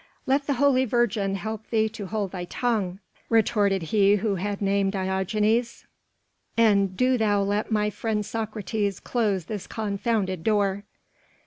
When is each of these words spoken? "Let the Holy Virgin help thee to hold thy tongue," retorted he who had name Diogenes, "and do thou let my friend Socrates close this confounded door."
"Let 0.25 0.47
the 0.47 0.55
Holy 0.55 0.83
Virgin 0.85 1.35
help 1.35 1.69
thee 1.69 1.87
to 1.89 2.07
hold 2.07 2.31
thy 2.31 2.45
tongue," 2.45 2.97
retorted 3.29 3.83
he 3.93 4.15
who 4.15 4.33
had 4.37 4.59
name 4.59 4.89
Diogenes, 4.89 5.85
"and 6.57 6.97
do 6.97 7.19
thou 7.19 7.43
let 7.43 7.69
my 7.71 7.91
friend 7.91 8.25
Socrates 8.25 8.99
close 8.99 9.45
this 9.45 9.67
confounded 9.67 10.43
door." 10.43 10.85